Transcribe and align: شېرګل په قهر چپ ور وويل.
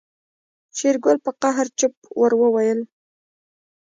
شېرګل 0.77 1.17
په 1.25 1.31
قهر 1.41 1.67
چپ 1.79 1.93
ور 2.19 2.33
وويل. 2.41 2.79